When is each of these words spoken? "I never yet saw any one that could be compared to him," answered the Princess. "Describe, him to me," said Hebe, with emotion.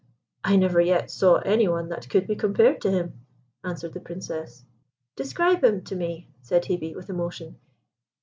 "I 0.43 0.55
never 0.55 0.81
yet 0.81 1.11
saw 1.11 1.35
any 1.35 1.67
one 1.67 1.89
that 1.89 2.09
could 2.09 2.25
be 2.25 2.35
compared 2.35 2.81
to 2.81 2.89
him," 2.89 3.21
answered 3.63 3.93
the 3.93 3.99
Princess. 3.99 4.65
"Describe, 5.15 5.63
him 5.63 5.83
to 5.83 5.95
me," 5.95 6.27
said 6.41 6.63
Hebe, 6.65 6.95
with 6.95 7.11
emotion. 7.11 7.59